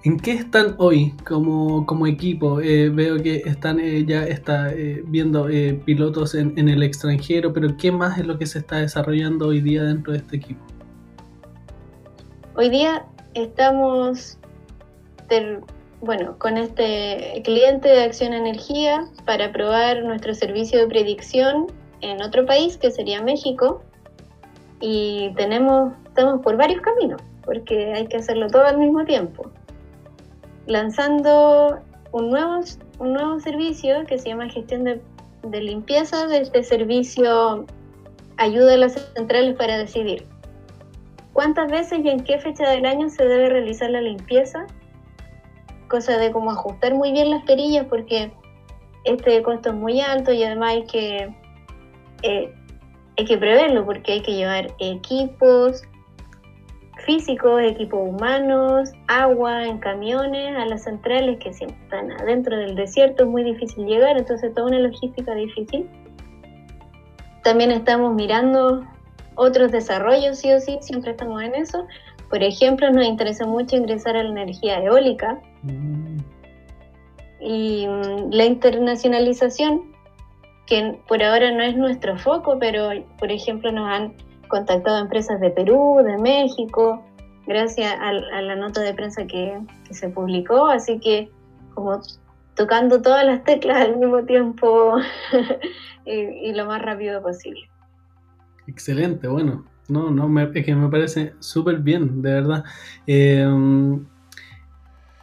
¿En 0.06 0.20
qué 0.20 0.34
están 0.34 0.76
hoy 0.78 1.12
como, 1.26 1.84
como 1.84 2.06
equipo? 2.06 2.60
Eh, 2.60 2.90
veo 2.90 3.20
que 3.20 3.38
están 3.38 3.80
eh, 3.80 4.04
ya 4.06 4.22
está 4.22 4.72
eh, 4.72 5.02
viendo 5.04 5.48
pilotos 5.84 6.36
en, 6.36 6.56
en, 6.56 6.68
el 6.68 6.84
extranjero, 6.84 7.52
pero 7.52 7.76
¿qué 7.76 7.90
más 7.90 8.16
es 8.16 8.24
lo 8.24 8.38
que 8.38 8.46
se 8.46 8.60
está 8.60 8.76
desarrollando 8.76 9.48
hoy 9.48 9.60
día 9.60 9.82
dentro 9.82 10.12
de 10.12 10.20
este 10.20 10.36
equipo? 10.36 10.64
Hoy 12.54 12.68
día 12.68 13.04
estamos 13.34 14.38
bueno, 16.00 16.38
con 16.38 16.56
este 16.56 17.42
cliente 17.44 17.88
de 17.88 18.04
Acción 18.04 18.32
Energía 18.32 19.08
para 19.24 19.50
probar 19.50 20.04
nuestro 20.04 20.34
servicio 20.34 20.78
de 20.78 20.86
predicción 20.86 21.66
en 22.02 22.22
otro 22.22 22.46
país, 22.46 22.76
que 22.76 22.92
sería 22.92 23.22
México, 23.22 23.82
y 24.78 25.32
tenemos, 25.34 25.94
estamos 26.06 26.42
por 26.42 26.56
varios 26.56 26.80
caminos, 26.80 27.20
porque 27.44 27.92
hay 27.92 28.06
que 28.06 28.18
hacerlo 28.18 28.46
todo 28.46 28.62
al 28.62 28.78
mismo 28.78 29.04
tiempo 29.04 29.50
lanzando 30.66 31.80
un 32.12 32.30
nuevo, 32.30 32.60
un 32.98 33.12
nuevo 33.12 33.40
servicio 33.40 34.04
que 34.06 34.18
se 34.18 34.30
llama 34.30 34.48
gestión 34.48 34.84
de, 34.84 35.00
limpieza. 35.60 36.26
De 36.26 36.38
este 36.38 36.62
servicio 36.64 37.66
ayuda 38.36 38.74
a 38.74 38.76
las 38.76 38.94
centrales 39.14 39.54
para 39.56 39.78
decidir 39.78 40.26
cuántas 41.32 41.70
veces 41.70 42.00
y 42.04 42.08
en 42.08 42.24
qué 42.24 42.38
fecha 42.38 42.68
del 42.70 42.84
año 42.84 43.08
se 43.08 43.26
debe 43.26 43.48
realizar 43.48 43.90
la 43.90 44.00
limpieza. 44.00 44.66
Cosa 45.88 46.18
de 46.18 46.32
cómo 46.32 46.50
ajustar 46.50 46.94
muy 46.94 47.12
bien 47.12 47.30
las 47.30 47.44
perillas 47.44 47.86
porque 47.88 48.32
este 49.04 49.40
costo 49.42 49.68
es 49.68 49.74
muy 49.76 50.00
alto 50.00 50.32
y 50.32 50.42
además 50.42 50.70
hay 50.70 50.84
que, 50.86 51.34
eh, 52.22 52.52
hay 53.16 53.24
que 53.24 53.38
preverlo 53.38 53.86
porque 53.86 54.14
hay 54.14 54.22
que 54.22 54.34
llevar 54.34 54.72
equipos, 54.80 55.84
físicos, 57.06 57.62
equipos 57.62 58.00
humanos, 58.06 58.90
agua 59.06 59.64
en 59.64 59.78
camiones, 59.78 60.56
a 60.56 60.66
las 60.66 60.82
centrales 60.82 61.38
que 61.38 61.52
siempre 61.52 61.78
están 61.84 62.10
adentro 62.10 62.56
del 62.56 62.74
desierto, 62.74 63.22
es 63.22 63.28
muy 63.28 63.44
difícil 63.44 63.86
llegar, 63.86 64.18
entonces 64.18 64.52
toda 64.52 64.66
una 64.66 64.80
logística 64.80 65.34
difícil. 65.34 65.88
También 67.44 67.70
estamos 67.70 68.12
mirando 68.14 68.84
otros 69.36 69.70
desarrollos, 69.70 70.38
sí 70.38 70.52
o 70.52 70.58
sí, 70.58 70.78
siempre 70.80 71.12
estamos 71.12 71.40
en 71.42 71.54
eso. 71.54 71.86
Por 72.28 72.42
ejemplo, 72.42 72.90
nos 72.90 73.06
interesa 73.06 73.46
mucho 73.46 73.76
ingresar 73.76 74.16
a 74.16 74.24
la 74.24 74.30
energía 74.30 74.82
eólica 74.82 75.40
mm. 75.62 76.16
y 77.40 77.86
mm, 77.86 78.32
la 78.32 78.44
internacionalización, 78.44 79.94
que 80.66 80.98
por 81.06 81.22
ahora 81.22 81.52
no 81.52 81.62
es 81.62 81.76
nuestro 81.76 82.18
foco, 82.18 82.58
pero 82.58 82.90
por 83.20 83.30
ejemplo 83.30 83.70
nos 83.70 83.88
han 83.88 84.14
contactado 84.48 84.98
empresas 84.98 85.40
de 85.40 85.50
Perú, 85.50 86.02
de 86.04 86.18
México, 86.18 87.04
gracias 87.46 87.94
a, 88.00 88.12
la 88.12 88.56
nota 88.56 88.80
de 88.80 88.94
prensa 88.94 89.26
que, 89.26 89.60
se 89.90 90.08
publicó, 90.08 90.66
así 90.66 90.98
que 90.98 91.30
como 91.74 92.00
tocando 92.54 93.02
todas 93.02 93.24
las 93.24 93.44
teclas 93.44 93.78
al 93.78 93.96
mismo 93.96 94.24
tiempo 94.24 94.96
y, 96.06 96.52
lo 96.52 96.66
más 96.66 96.82
rápido 96.82 97.22
posible. 97.22 97.68
Excelente, 98.66 99.28
bueno, 99.28 99.64
no, 99.88 100.10
no, 100.10 100.28
me, 100.28 100.44
es 100.52 100.64
que 100.64 100.74
me 100.74 100.88
parece 100.88 101.34
súper 101.38 101.78
bien, 101.78 102.22
de 102.22 102.32
verdad. 102.32 102.64
Eh, 103.06 103.46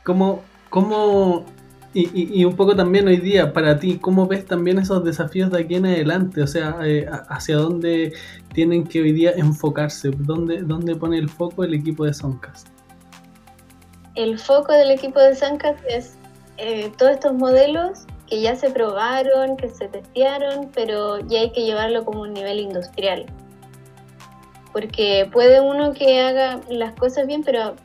¿cómo, 0.04 0.44
¿Cómo 0.70 1.46
y, 1.94 2.44
un 2.46 2.56
poco 2.56 2.76
también 2.76 3.08
hoy 3.08 3.18
día, 3.18 3.54
para 3.54 3.80
ti, 3.80 4.00
¿cómo 4.00 4.26
ves 4.26 4.46
también 4.46 4.80
esos 4.80 5.04
desafíos 5.04 5.52
de 5.52 5.62
aquí 5.62 5.76
en 5.76 5.86
adelante? 5.86 6.42
O 6.42 6.48
sea, 6.48 6.78
eh, 6.84 7.08
hacia 7.30 7.58
dónde 7.58 8.14
tienen 8.54 8.84
que 8.84 9.02
hoy 9.02 9.12
día 9.12 9.32
enfocarse, 9.36 10.10
¿Dónde, 10.10 10.62
dónde 10.64 10.96
pone 10.96 11.18
el 11.18 11.30
foco 11.30 11.64
el 11.64 11.74
equipo 11.74 12.06
de 12.06 12.14
Soncas? 12.14 12.66
El 14.16 14.40
foco 14.40 14.74
del 14.74 14.92
equipo 14.92 15.20
de 15.20 15.36
Soncas 15.36 15.76
es 15.88 16.18
eh, 16.58 16.92
todos 16.98 17.14
estos 17.14 17.34
modelos 17.34 18.06
que 18.28 18.42
ya 18.42 18.56
se 18.56 18.72
probaron, 18.72 19.58
que 19.58 19.70
se 19.70 19.88
testearon, 19.88 20.72
pero 20.74 21.20
ya 21.20 21.42
hay 21.42 21.52
que 21.52 21.64
llevarlo 21.64 22.06
como 22.06 22.22
un 22.22 22.34
nivel 22.34 22.60
industrial. 22.60 23.26
Porque 24.72 25.30
puede 25.32 25.62
uno 25.62 25.94
que 25.94 26.22
haga 26.22 26.60
las 26.70 26.94
cosas 26.94 27.28
bien, 27.28 27.44
pero 27.44 27.76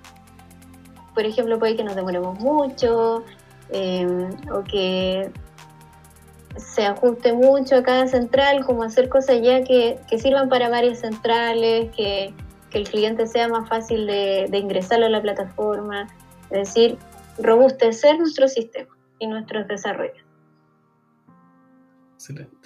por 1.14 1.26
ejemplo 1.26 1.58
puede 1.58 1.76
que 1.76 1.84
nos 1.84 1.96
demoremos 1.96 2.38
mucho, 2.38 3.24
Em, 3.70 4.30
o 4.50 4.64
que 4.64 5.30
se 6.56 6.86
ajuste 6.86 7.32
mucho 7.32 7.76
a 7.76 7.82
cada 7.82 8.08
central, 8.08 8.64
como 8.64 8.82
hacer 8.82 9.08
cosas 9.08 9.40
ya 9.42 9.62
que, 9.62 9.98
sirvan 10.18 10.48
para 10.48 10.68
varias 10.68 11.00
centrales, 11.00 11.90
que, 11.94 12.32
el 12.72 12.86
cliente 12.86 13.26
sea 13.26 13.48
más 13.48 13.66
fácil 13.66 14.06
de, 14.06 14.46
de 14.50 14.58
ingresarlo 14.58 15.06
a 15.06 15.08
la 15.08 15.22
plataforma, 15.22 16.06
es 16.50 16.74
decir, 16.74 16.98
robustecer 17.38 18.18
nuestro 18.18 18.46
sistema 18.46 18.94
y 19.18 19.26
nuestros 19.26 19.66
desarrollos. 19.66 20.22
Excelente. 22.14 22.58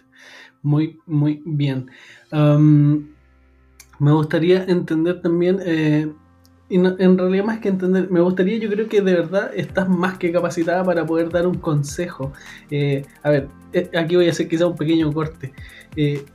Muy, 0.62 1.00
muy 1.06 1.42
bien. 1.44 1.90
me 2.30 4.12
gustaría 4.12 4.64
entender 4.64 5.21
también, 5.21 5.61
eh, 5.64 6.12
y 6.69 6.76
en 6.76 7.19
realidad 7.19 7.45
más 7.45 7.59
que 7.59 7.69
entender, 7.69 8.11
me 8.11 8.21
gustaría, 8.21 8.59
yo 8.59 8.71
creo 8.71 8.88
que 8.88 9.02
de 9.02 9.14
verdad 9.14 9.50
estás 9.54 9.88
más 9.88 10.16
que 10.16 10.33
capacitada 10.33 10.83
para 10.85 11.04
poder 11.04 11.28
dar 11.28 11.47
un 11.47 11.57
consejo. 11.57 12.33
Eh, 12.71 13.04
a 13.23 13.31
ver, 13.31 13.49
eh, 13.73 13.90
aquí 13.95 14.16
voy 14.16 14.28
a 14.28 14.31
hacer 14.31 14.49
quizá 14.49 14.66
un 14.66 14.76
pequeño 14.76 15.12
corte. 15.12 15.52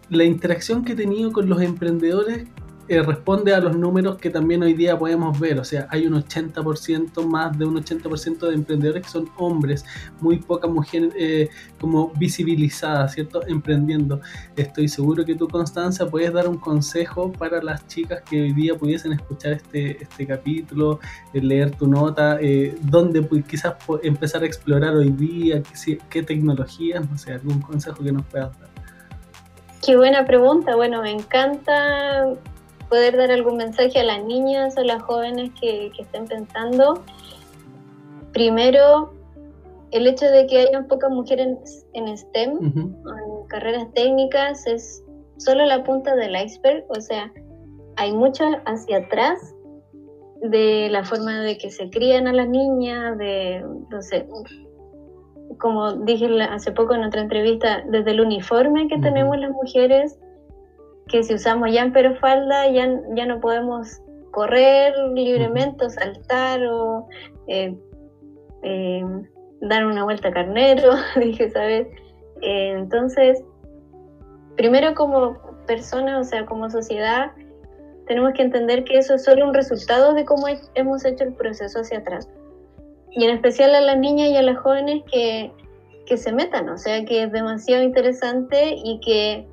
la 0.09 0.23
interacción 0.23 0.85
que 0.85 0.93
he 0.93 0.95
tenido 0.95 1.31
con 1.31 1.49
los 1.49 1.61
emprendedores 1.61 2.45
eh, 2.89 3.01
responde 3.01 3.53
a 3.53 3.59
los 3.59 3.75
números 3.75 4.17
que 4.17 4.29
también 4.29 4.63
hoy 4.63 4.73
día 4.73 4.97
podemos 4.97 5.39
ver. 5.39 5.59
O 5.59 5.63
sea, 5.63 5.87
hay 5.89 6.07
un 6.07 6.13
80%, 6.13 7.25
más 7.25 7.57
de 7.57 7.65
un 7.65 7.75
80% 7.75 8.47
de 8.47 8.53
emprendedores 8.53 9.03
que 9.03 9.09
son 9.09 9.29
hombres, 9.37 9.85
muy 10.21 10.37
pocas 10.37 10.71
mujeres 10.71 11.13
eh, 11.17 11.49
como 11.79 12.11
visibilizadas, 12.17 13.13
¿cierto? 13.13 13.45
Emprendiendo. 13.47 14.21
Estoy 14.55 14.87
seguro 14.87 15.25
que 15.25 15.35
tú, 15.35 15.47
Constanza, 15.47 16.09
puedes 16.09 16.31
dar 16.31 16.47
un 16.47 16.57
consejo 16.57 17.31
para 17.31 17.61
las 17.61 17.85
chicas 17.87 18.21
que 18.29 18.43
hoy 18.43 18.53
día 18.53 18.75
pudiesen 18.75 19.13
escuchar 19.13 19.53
este, 19.53 20.03
este 20.03 20.25
capítulo, 20.25 20.99
eh, 21.33 21.41
leer 21.41 21.71
tu 21.71 21.87
nota, 21.87 22.39
dónde 22.81 23.27
quizás 23.47 23.75
empezar 24.03 24.43
a 24.43 24.45
explorar 24.45 24.95
hoy 24.95 25.09
día, 25.11 25.61
qué, 25.61 25.99
qué 26.09 26.23
tecnologías, 26.23 27.09
no 27.09 27.17
sé, 27.17 27.33
algún 27.33 27.61
consejo 27.61 28.03
que 28.03 28.11
nos 28.11 28.25
puedas 28.25 28.57
dar. 28.59 28.69
Qué 29.85 29.95
buena 29.95 30.25
pregunta. 30.25 30.75
Bueno, 30.75 31.01
me 31.01 31.11
encanta 31.11 32.25
poder 32.89 33.17
dar 33.17 33.31
algún 33.31 33.57
mensaje 33.57 33.99
a 33.99 34.03
las 34.03 34.23
niñas 34.23 34.77
o 34.77 34.83
las 34.83 35.01
jóvenes 35.03 35.51
que, 35.59 35.91
estén 35.99 36.25
pensando. 36.25 37.01
Primero, 38.33 39.13
el 39.91 40.07
hecho 40.07 40.25
de 40.25 40.47
que 40.47 40.59
haya 40.59 40.83
pocas 40.87 41.09
mujeres 41.09 41.85
en 41.93 42.17
STEM, 42.17 42.57
en 42.59 43.47
carreras 43.47 43.91
técnicas, 43.93 44.65
es 44.67 45.03
solo 45.37 45.65
la 45.65 45.83
punta 45.83 46.15
del 46.15 46.35
iceberg, 46.35 46.85
o 46.89 46.99
sea, 46.99 47.31
hay 47.95 48.11
mucho 48.11 48.43
hacia 48.65 48.97
atrás 48.97 49.55
de 50.41 50.89
la 50.91 51.03
forma 51.03 51.41
de 51.41 51.57
que 51.57 51.71
se 51.71 51.89
crían 51.89 52.27
a 52.27 52.33
las 52.33 52.47
niñas, 52.47 53.17
de, 53.17 53.63
no 53.89 54.01
sé, 54.01 54.27
como 55.59 55.93
dije 55.93 56.27
hace 56.43 56.71
poco 56.71 56.93
en 56.93 57.03
otra 57.03 57.21
entrevista, 57.21 57.83
desde 57.89 58.11
el 58.11 58.21
uniforme 58.21 58.87
que 58.87 58.99
tenemos 58.99 59.37
las 59.37 59.51
mujeres, 59.51 60.19
que 61.07 61.23
si 61.23 61.33
usamos 61.33 61.69
pero 61.93 62.15
falda 62.15 62.69
ya, 62.69 62.89
ya 63.15 63.25
no 63.25 63.39
podemos 63.39 64.01
correr 64.31 64.93
libremente 65.13 65.85
o 65.85 65.89
saltar 65.89 66.63
o 66.65 67.07
eh, 67.47 67.75
eh, 68.63 69.03
dar 69.61 69.85
una 69.85 70.03
vuelta 70.03 70.29
a 70.29 70.31
carnero, 70.31 70.91
dije, 71.15 71.49
¿sabes? 71.49 71.87
Eh, 72.41 72.73
entonces, 72.77 73.41
primero 74.55 74.93
como 74.93 75.37
persona, 75.65 76.19
o 76.19 76.23
sea, 76.23 76.45
como 76.45 76.69
sociedad, 76.69 77.31
tenemos 78.07 78.33
que 78.33 78.43
entender 78.43 78.83
que 78.83 78.97
eso 78.97 79.15
es 79.15 79.23
solo 79.23 79.47
un 79.47 79.53
resultado 79.53 80.13
de 80.13 80.23
cómo 80.23 80.45
hemos 80.75 81.05
hecho 81.05 81.23
el 81.23 81.33
proceso 81.33 81.79
hacia 81.79 81.99
atrás. 81.99 82.29
Y 83.11 83.25
en 83.25 83.31
especial 83.31 83.73
a 83.75 83.81
las 83.81 83.97
niñas 83.97 84.29
y 84.29 84.37
a 84.37 84.41
las 84.41 84.57
jóvenes 84.59 85.03
que, 85.11 85.51
que 86.05 86.17
se 86.17 86.31
metan, 86.31 86.69
o 86.69 86.77
sea, 86.77 87.03
que 87.05 87.23
es 87.23 87.31
demasiado 87.31 87.83
interesante 87.83 88.75
y 88.75 88.99
que 88.99 89.47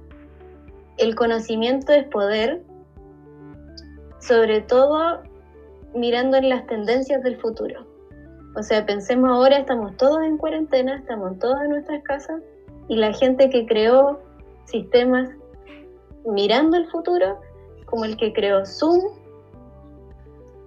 el 0.98 1.14
conocimiento 1.14 1.92
es 1.92 2.04
poder, 2.08 2.62
sobre 4.20 4.60
todo 4.60 5.22
mirando 5.94 6.36
en 6.36 6.48
las 6.48 6.66
tendencias 6.66 7.22
del 7.22 7.36
futuro. 7.36 7.86
O 8.56 8.62
sea, 8.62 8.86
pensemos 8.86 9.30
ahora, 9.30 9.58
estamos 9.58 9.96
todos 9.96 10.22
en 10.22 10.38
cuarentena, 10.38 10.96
estamos 10.96 11.38
todos 11.38 11.60
en 11.62 11.70
nuestras 11.70 12.02
casas 12.04 12.40
y 12.88 12.96
la 12.96 13.12
gente 13.12 13.50
que 13.50 13.66
creó 13.66 14.20
sistemas 14.66 15.30
mirando 16.24 16.76
el 16.76 16.88
futuro, 16.88 17.40
como 17.86 18.04
el 18.04 18.16
que 18.16 18.32
creó 18.32 18.64
Zoom, 18.64 19.00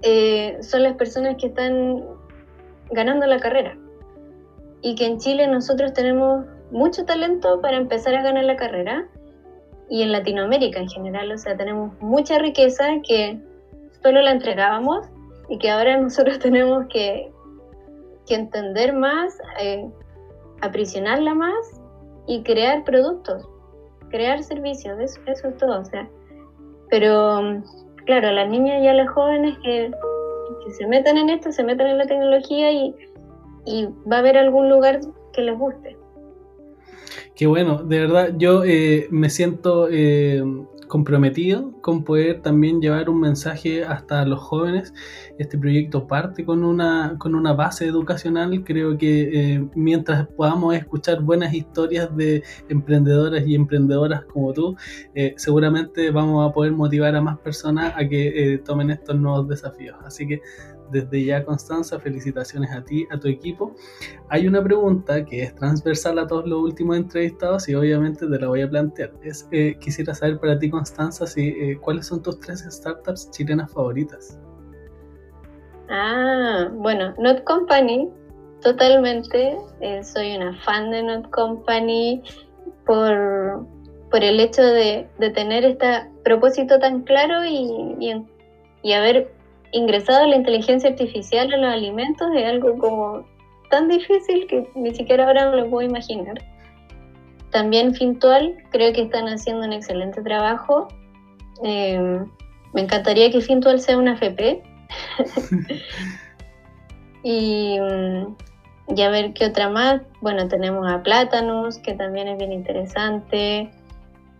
eh, 0.01 0.57
son 0.61 0.83
las 0.83 0.95
personas 0.95 1.37
que 1.37 1.47
están 1.47 2.03
ganando 2.91 3.25
la 3.25 3.39
carrera. 3.39 3.77
Y 4.81 4.95
que 4.95 5.05
en 5.05 5.17
Chile 5.17 5.47
nosotros 5.47 5.93
tenemos 5.93 6.45
mucho 6.71 7.05
talento 7.05 7.61
para 7.61 7.77
empezar 7.77 8.15
a 8.15 8.21
ganar 8.21 8.43
la 8.43 8.57
carrera 8.57 9.07
y 9.89 10.03
en 10.03 10.11
Latinoamérica 10.11 10.79
en 10.79 10.89
general. 10.89 11.31
O 11.31 11.37
sea, 11.37 11.55
tenemos 11.55 11.91
mucha 12.01 12.39
riqueza 12.39 12.85
que 13.07 13.39
solo 14.01 14.21
la 14.21 14.31
entregábamos 14.31 15.07
y 15.49 15.57
que 15.57 15.69
ahora 15.69 15.97
nosotros 16.01 16.39
tenemos 16.39 16.85
que, 16.87 17.31
que 18.25 18.35
entender 18.35 18.93
más, 18.93 19.37
eh, 19.59 19.87
aprisionarla 20.61 21.33
más 21.33 21.81
y 22.27 22.43
crear 22.43 22.83
productos, 22.83 23.47
crear 24.09 24.43
servicios, 24.43 24.99
eso, 24.99 25.19
eso 25.27 25.47
es 25.47 25.57
todo. 25.57 25.79
O 25.79 25.85
sea, 25.85 26.09
pero 26.89 27.61
claro, 28.05 28.29
a 28.29 28.31
las 28.31 28.49
niñas 28.49 28.81
y 28.83 28.87
a 28.87 28.93
las 28.93 29.09
jóvenes 29.09 29.57
que, 29.63 29.91
que 30.65 30.71
se 30.73 30.87
metan 30.87 31.17
en 31.17 31.29
esto, 31.29 31.51
se 31.51 31.63
metan 31.63 31.87
en 31.87 31.97
la 31.97 32.05
tecnología 32.05 32.71
y, 32.71 32.95
y 33.65 33.87
va 34.09 34.17
a 34.17 34.19
haber 34.19 34.37
algún 34.37 34.69
lugar 34.69 34.99
que 35.33 35.41
les 35.41 35.57
guste. 35.57 35.97
Qué 37.37 37.45
bueno, 37.45 37.83
de 37.83 37.99
verdad 37.99 38.33
yo 38.35 38.63
eh, 38.65 39.07
me 39.11 39.29
siento 39.29 39.89
eh, 39.91 40.43
comprometido 40.87 41.71
con 41.81 42.03
poder 42.03 42.41
también 42.41 42.81
llevar 42.81 43.11
un 43.11 43.19
mensaje 43.19 43.83
hasta 43.83 44.25
los 44.25 44.39
jóvenes. 44.39 44.91
Este 45.37 45.55
proyecto 45.55 46.07
parte 46.07 46.43
con 46.43 46.63
una, 46.63 47.15
con 47.19 47.35
una 47.35 47.53
base 47.53 47.85
educacional. 47.85 48.63
Creo 48.63 48.97
que 48.97 49.53
eh, 49.53 49.67
mientras 49.75 50.25
podamos 50.29 50.73
escuchar 50.73 51.21
buenas 51.21 51.53
historias 51.53 52.09
de 52.17 52.41
emprendedoras 52.69 53.45
y 53.45 53.53
emprendedoras 53.53 54.23
como 54.23 54.51
tú, 54.53 54.75
seguramente 55.35 56.09
vamos 56.09 56.49
a 56.49 56.51
poder 56.51 56.71
motivar 56.71 57.15
a 57.15 57.21
más 57.21 57.37
personas 57.37 57.93
a 57.95 58.07
que 58.07 58.59
tomen 58.65 58.89
estos 58.89 59.15
nuevos 59.15 59.47
desafíos. 59.47 59.95
Así 60.03 60.27
que 60.27 60.41
desde 60.91 61.23
ya, 61.23 61.43
Constanza, 61.43 61.99
felicitaciones 61.99 62.71
a 62.71 62.83
ti, 62.83 63.07
a 63.11 63.19
tu 63.19 63.27
equipo. 63.27 63.75
Hay 64.29 64.47
una 64.47 64.63
pregunta 64.63 65.23
que 65.25 65.43
es 65.43 65.55
transversal 65.55 66.19
a 66.19 66.27
todos 66.27 66.47
los 66.47 66.59
últimos 66.59 66.97
entrevistados 66.97 67.67
y 67.69 67.75
obviamente 67.75 68.27
te 68.27 68.39
la 68.39 68.47
voy 68.47 68.61
a 68.61 68.69
plantear. 68.69 69.11
Es, 69.23 69.47
eh, 69.51 69.77
quisiera 69.79 70.13
saber 70.13 70.39
para 70.39 70.57
ti, 70.57 70.69
Constanza, 70.69 71.25
si, 71.27 71.49
eh, 71.49 71.77
cuáles 71.81 72.07
son 72.07 72.21
tus 72.21 72.39
tres 72.39 72.65
startups 72.69 73.31
chilenas 73.31 73.71
favoritas. 73.71 74.39
Ah, 75.89 76.69
bueno, 76.73 77.13
Not 77.17 77.43
Company, 77.43 78.09
totalmente. 78.61 79.57
Eh, 79.81 80.03
soy 80.03 80.35
una 80.35 80.59
fan 80.63 80.91
de 80.91 81.03
Not 81.03 81.29
Company 81.29 82.21
por, 82.85 83.65
por 84.11 84.23
el 84.23 84.39
hecho 84.39 84.63
de, 84.63 85.07
tener 85.33 85.63
este 85.65 86.09
propósito 86.23 86.79
tan 86.79 87.03
claro 87.03 87.45
y, 87.45 87.95
y, 87.99 88.25
y 88.83 88.93
ingresado 89.71 90.25
la 90.27 90.35
inteligencia 90.35 90.89
artificial 90.89 91.53
a 91.53 91.57
los 91.57 91.73
alimentos 91.73 92.27
es 92.35 92.45
algo 92.45 92.77
como 92.77 93.25
tan 93.69 93.87
difícil 93.87 94.47
que 94.47 94.67
ni 94.75 94.93
siquiera 94.93 95.25
ahora 95.25 95.51
me 95.51 95.57
lo 95.57 95.69
puedo 95.69 95.87
imaginar. 95.87 96.37
También 97.51 97.93
Fintual, 97.93 98.55
creo 98.71 98.93
que 98.93 99.03
están 99.03 99.27
haciendo 99.27 99.65
un 99.65 99.73
excelente 99.73 100.21
trabajo. 100.21 100.87
Eh, 101.63 102.19
me 102.73 102.81
encantaría 102.81 103.31
que 103.31 103.41
Fintual 103.41 103.79
sea 103.79 103.97
una 103.97 104.13
FP. 104.13 104.61
y, 107.23 107.77
y, 108.95 109.01
a 109.01 109.09
ver 109.09 109.33
qué 109.33 109.45
otra 109.45 109.69
más. 109.69 110.01
Bueno, 110.21 110.47
tenemos 110.47 110.89
a 110.89 111.01
Plátanos, 111.03 111.79
que 111.79 111.93
también 111.93 112.27
es 112.27 112.37
bien 112.37 112.51
interesante. 112.51 113.69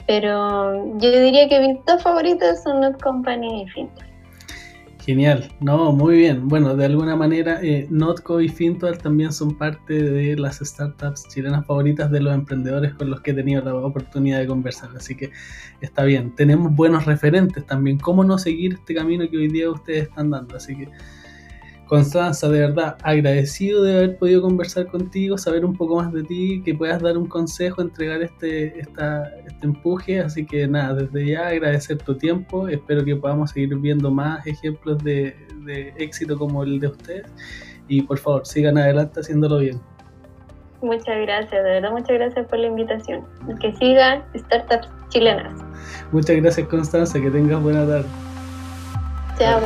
Pero 0.05 0.97
yo 0.97 1.11
diría 1.11 1.49
que 1.49 1.59
mis 1.59 1.85
dos 1.85 2.01
favoritas 2.03 2.63
son 2.63 2.81
Not 2.81 3.01
Company 3.01 3.63
y 3.63 3.67
Fintual. 3.69 4.06
Genial, 5.07 5.55
no, 5.61 5.93
muy 5.93 6.17
bien. 6.17 6.49
Bueno, 6.49 6.75
de 6.75 6.83
alguna 6.83 7.15
manera, 7.15 7.61
eh, 7.63 7.87
Notco 7.89 8.41
y 8.41 8.49
Fintual 8.49 8.97
también 8.97 9.31
son 9.31 9.57
parte 9.57 9.93
de 10.03 10.35
las 10.35 10.57
startups 10.57 11.29
chilenas 11.29 11.65
favoritas 11.65 12.11
de 12.11 12.19
los 12.19 12.33
emprendedores 12.33 12.93
con 12.93 13.09
los 13.09 13.21
que 13.21 13.31
he 13.31 13.33
tenido 13.33 13.63
la 13.63 13.73
oportunidad 13.73 14.39
de 14.39 14.47
conversar. 14.47 14.89
Así 14.97 15.15
que 15.15 15.31
está 15.79 16.03
bien. 16.03 16.35
Tenemos 16.35 16.75
buenos 16.75 17.05
referentes 17.05 17.65
también. 17.65 17.99
¿Cómo 17.99 18.25
no 18.25 18.37
seguir 18.37 18.73
este 18.73 18.93
camino 18.95 19.29
que 19.29 19.37
hoy 19.37 19.47
día 19.47 19.71
ustedes 19.71 20.09
están 20.09 20.29
dando? 20.29 20.57
Así 20.57 20.75
que 20.75 20.89
Constanza, 21.88 22.50
de 22.50 22.60
verdad, 22.60 22.97
agradecido 23.02 23.82
de 23.84 23.97
haber 23.97 24.17
podido 24.17 24.41
conversar 24.41 24.88
contigo, 24.88 25.38
saber 25.38 25.63
un 25.63 25.76
poco 25.76 25.95
más 25.95 26.12
de 26.12 26.23
ti, 26.23 26.62
que 26.63 26.73
puedas 26.73 27.02
dar 27.02 27.17
un 27.17 27.28
consejo, 27.28 27.82
entregar 27.82 28.21
este, 28.21 28.80
esta, 28.80 29.30
este 29.45 29.65
empuje. 29.65 30.19
Así 30.19 30.45
que 30.45 30.67
nada, 30.67 30.93
desde 30.95 31.32
ya 31.32 31.47
agradecer 31.47 31.97
tu 32.00 32.15
tiempo. 32.15 32.67
Espero 32.67 33.06
que 33.06 33.15
podamos 33.15 33.52
seguir 33.52 33.76
viendo 33.78 34.12
más 34.12 34.45
ejemplos 34.45 35.02
de, 35.04 35.36
de 35.65 35.93
éxito 35.97 36.38
como 36.38 36.63
el 36.63 36.80
de 36.80 36.88
ustedes. 36.88 37.26
Y 37.88 38.02
por 38.02 38.17
favor, 38.17 38.45
sigan 38.45 38.78
adelante 38.78 39.21
haciéndolo 39.21 39.60
bien. 39.60 39.80
Muchas 40.82 41.21
gracias, 41.21 41.63
de 41.63 41.69
verdad, 41.69 41.91
muchas 41.91 42.10
gracias 42.10 42.45
por 42.47 42.60
la 42.60 42.67
invitación. 42.67 43.26
Que 43.60 43.73
sigan 43.78 44.23
startups 44.36 44.89
chilenas. 45.10 45.60
Muchas 46.12 46.36
gracias, 46.36 46.67
Constanza, 46.67 47.19
que 47.19 47.32
tengas 47.32 47.62
buena 47.63 47.88
tarde. 47.88 48.08
Chao. 49.39 49.62